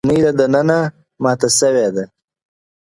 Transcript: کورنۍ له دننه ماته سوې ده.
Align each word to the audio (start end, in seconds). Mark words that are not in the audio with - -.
کورنۍ 0.05 0.19
له 0.25 0.31
دننه 0.39 0.79
ماته 1.23 1.47
سوې 1.59 1.87
ده. 1.95 2.03